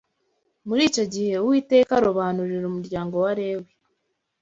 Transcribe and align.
Muri 0.67 0.81
icyo 0.89 1.05
gihe 1.13 1.33
Uwiteka 1.43 1.91
arobanurira 1.99 2.65
umuryango 2.67 3.15
wa 3.23 3.31
Lewi 3.39 3.69